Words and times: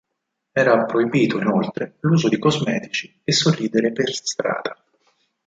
Era 0.51 0.83
proibito 0.85 1.37
inoltre 1.37 1.97
l'uso 1.99 2.27
di 2.27 2.39
cosmetici 2.39 3.21
e 3.23 3.31
sorridere 3.31 3.91
per 3.91 4.09
strada. 4.11 4.75